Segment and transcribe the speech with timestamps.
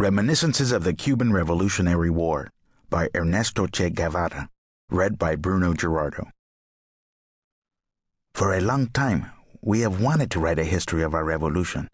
[0.00, 2.48] Reminiscences of the Cuban Revolutionary War
[2.88, 4.48] by Ernesto Che Guevara.
[4.88, 6.30] Read by Bruno Gerardo.
[8.32, 11.86] For a long time, we have wanted to write a history of our revolution.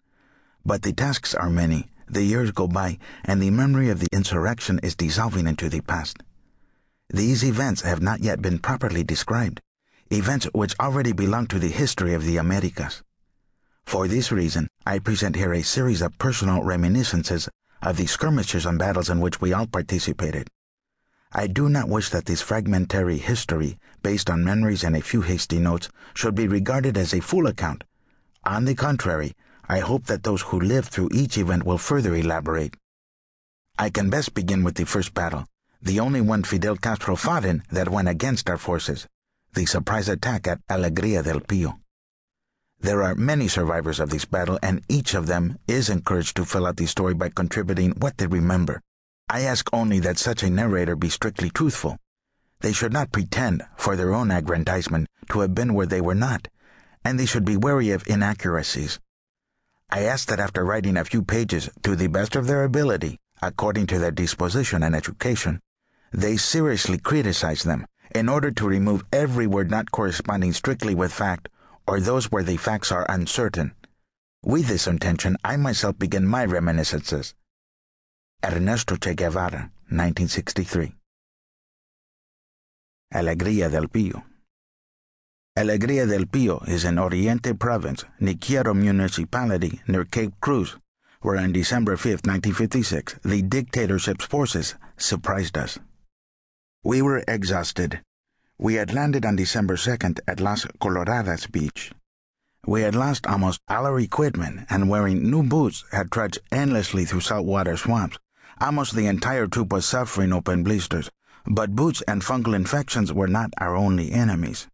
[0.65, 4.79] But the tasks are many, the years go by, and the memory of the insurrection
[4.81, 6.23] is dissolving into the past.
[7.09, 9.59] These events have not yet been properly described,
[10.09, 13.03] events which already belong to the history of the Americas.
[13.85, 17.49] For this reason, I present here a series of personal reminiscences
[17.87, 20.49] of the skirmishes and battles in which we all participated.
[21.31, 25.57] I do not wish that this fragmentary history, based on memories and a few hasty
[25.57, 27.85] notes, should be regarded as a full account.
[28.43, 29.31] On the contrary,
[29.69, 32.75] I hope that those who lived through each event will further elaborate.
[33.79, 35.45] I can best begin with the first battle,
[35.81, 39.07] the only one Fidel Castro fought in that went against our forces,
[39.53, 41.79] the surprise attack at Alegria del Pio.
[42.79, 46.67] There are many survivors of this battle, and each of them is encouraged to fill
[46.67, 48.81] out the story by contributing what they remember.
[49.27, 51.97] I ask only that such a narrator be strictly truthful.
[52.61, 56.47] They should not pretend, for their own aggrandizement, to have been where they were not,
[57.03, 58.99] and they should be wary of inaccuracies.
[59.89, 63.87] I ask that after writing a few pages, to the best of their ability, according
[63.87, 65.61] to their disposition and education,
[66.11, 71.49] they seriously criticize them in order to remove every word not corresponding strictly with fact
[71.87, 73.73] or those where the facts are uncertain.
[74.43, 77.33] With this intention, I myself begin my reminiscences.
[78.43, 80.93] Ernesto Che Guevara, 1963.
[83.13, 84.23] Alegria del Pio.
[85.55, 90.77] Alegria del Pio is in Oriente Province, Niquero Municipality, near Cape Cruz,
[91.21, 95.79] where on December 5, 1956, the dictatorship's forces surprised us.
[96.83, 98.01] We were exhausted,
[98.59, 101.91] we had landed on December 2nd at Las Coloradas Beach.
[102.65, 107.21] We had lost almost all our equipment and wearing new boots had trudged endlessly through
[107.21, 108.17] saltwater swamps.
[108.59, 111.11] Almost the entire troop was suffering open blisters,
[111.45, 114.67] but boots and fungal infections were not our only enemies.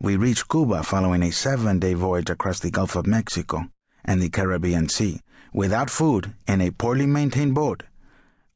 [0.00, 3.70] We reached Cuba following a seven day voyage across the Gulf of Mexico
[4.04, 5.20] and the Caribbean Sea,
[5.52, 7.84] without food, in a poorly maintained boat.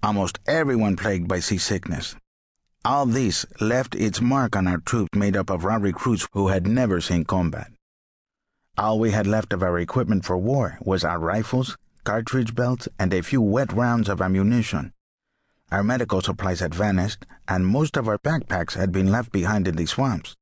[0.02, 2.16] Almost everyone plagued by seasickness.
[2.82, 6.66] All this left its mark on our troops made up of raw recruits who had
[6.66, 7.70] never seen combat.
[8.78, 13.12] All we had left of our equipment for war was our rifles, cartridge belts, and
[13.12, 14.94] a few wet rounds of ammunition.
[15.70, 19.76] Our medical supplies had vanished, and most of our backpacks had been left behind in
[19.76, 20.34] the swamps.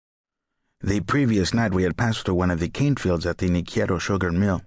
[0.81, 3.99] The previous night we had passed through one of the cane fields at the Niquero
[3.99, 4.63] sugar mill.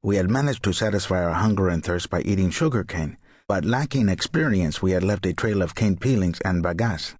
[0.00, 3.16] We had managed to satisfy our hunger and thirst by eating sugar cane,
[3.50, 7.16] but lacking experience, we had left a trail of cane peelings and bagasse.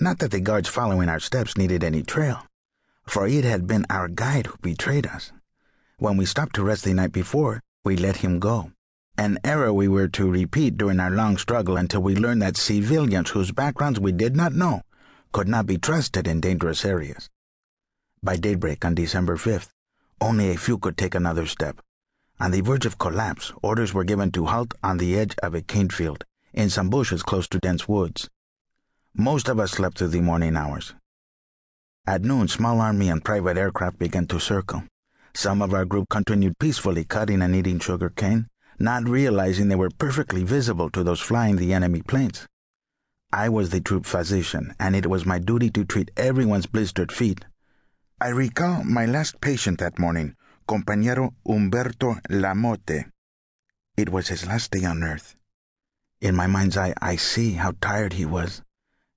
[0.00, 2.46] Not that the guards following our steps needed any trail,
[3.06, 5.32] for it had been our guide who betrayed us.
[5.98, 8.72] When we stopped to rest the night before, we let him go.
[9.18, 13.28] An error we were to repeat during our long struggle until we learned that civilians
[13.28, 14.80] whose backgrounds we did not know
[15.32, 17.28] could not be trusted in dangerous areas.
[18.22, 19.68] By daybreak on December 5th,
[20.18, 21.82] only a few could take another step.
[22.38, 25.62] On the verge of collapse, orders were given to halt on the edge of a
[25.62, 28.28] cane field, in some bushes close to dense woods.
[29.14, 30.94] Most of us slept through the morning hours.
[32.06, 34.84] At noon, small army and private aircraft began to circle.
[35.34, 38.48] Some of our group continued peacefully cutting and eating sugar cane,
[38.78, 42.46] not realizing they were perfectly visible to those flying the enemy planes.
[43.32, 47.46] I was the troop physician, and it was my duty to treat everyone's blistered feet.
[48.20, 53.12] I recall my last patient that morning compañero Humberto Lamote.
[53.96, 55.36] It was his last day on earth.
[56.20, 58.62] In my mind's eye, I see how tired he was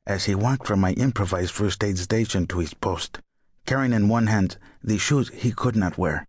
[0.06, 3.20] as he walked from my improvised first aid station to his post,
[3.66, 6.28] carrying in one hand the shoes he could not wear.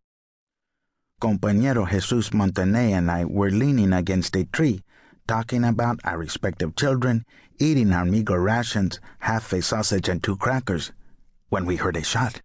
[1.20, 4.82] Compañero Jesus Montané and I were leaning against a tree,
[5.26, 7.24] talking about our respective children,
[7.58, 10.92] eating our meager rations, half a sausage and two crackers,
[11.50, 12.40] when we heard a shot.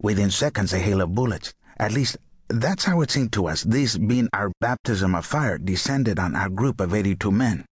[0.00, 1.54] Within seconds, a hail of bullets.
[1.80, 2.18] At least,
[2.48, 6.50] that's how it seemed to us, this being our baptism of fire descended on our
[6.50, 7.64] group of 82 men.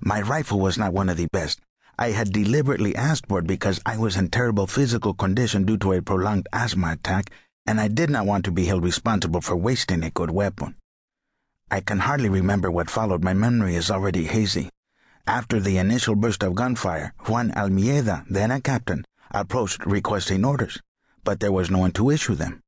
[0.00, 1.60] My rifle was not one of the best.
[1.98, 5.94] I had deliberately asked for it because I was in terrible physical condition due to
[5.94, 7.30] a prolonged asthma attack,
[7.66, 10.76] and I did not want to be held responsible for wasting a good weapon.
[11.70, 13.24] I can hardly remember what followed.
[13.24, 14.68] My memory is already hazy.
[15.26, 20.78] After the initial burst of gunfire, Juan Almeida, then a captain, approached requesting orders,
[21.24, 22.60] but there was no one to issue them.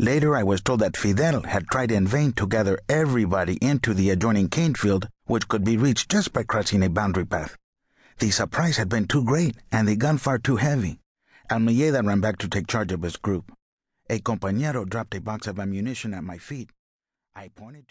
[0.00, 4.08] Later, I was told that Fidel had tried in vain to gather everybody into the
[4.08, 7.58] adjoining cane field, which could be reached just by crossing a boundary path.
[8.18, 11.00] The surprise had been too great and the gunfire too heavy.
[11.52, 13.52] Almeida ran back to take charge of his group.
[14.08, 16.70] A compañero dropped a box of ammunition at my feet.
[17.36, 17.88] I pointed to